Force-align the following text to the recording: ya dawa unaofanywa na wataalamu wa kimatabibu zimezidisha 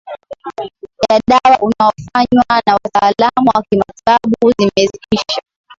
ya 1.09 1.19
dawa 1.27 1.59
unaofanywa 1.61 2.45
na 2.65 2.73
wataalamu 2.83 3.47
wa 3.55 3.63
kimatabibu 3.69 4.51
zimezidisha 4.57 5.41